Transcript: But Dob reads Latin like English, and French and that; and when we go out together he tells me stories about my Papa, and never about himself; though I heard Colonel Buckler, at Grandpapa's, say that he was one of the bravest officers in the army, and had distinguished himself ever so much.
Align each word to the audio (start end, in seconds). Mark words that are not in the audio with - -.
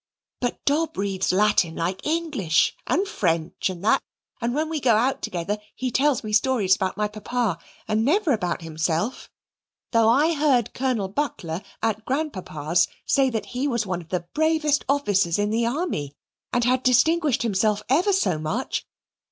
But 0.39 0.57
Dob 0.65 0.97
reads 0.97 1.31
Latin 1.31 1.75
like 1.75 2.03
English, 2.07 2.75
and 2.87 3.07
French 3.07 3.69
and 3.69 3.83
that; 3.85 4.01
and 4.41 4.55
when 4.55 4.67
we 4.67 4.79
go 4.79 4.95
out 4.95 5.21
together 5.21 5.59
he 5.75 5.91
tells 5.91 6.23
me 6.23 6.33
stories 6.33 6.75
about 6.75 6.97
my 6.97 7.07
Papa, 7.07 7.59
and 7.87 8.03
never 8.03 8.31
about 8.31 8.63
himself; 8.63 9.29
though 9.91 10.09
I 10.09 10.33
heard 10.33 10.73
Colonel 10.73 11.07
Buckler, 11.07 11.61
at 11.83 12.03
Grandpapa's, 12.03 12.87
say 13.05 13.29
that 13.29 13.45
he 13.53 13.67
was 13.67 13.85
one 13.85 14.01
of 14.01 14.09
the 14.09 14.25
bravest 14.33 14.83
officers 14.89 15.37
in 15.37 15.51
the 15.51 15.67
army, 15.67 16.13
and 16.51 16.63
had 16.63 16.81
distinguished 16.81 17.43
himself 17.43 17.83
ever 17.87 18.11
so 18.11 18.39
much. 18.39 18.83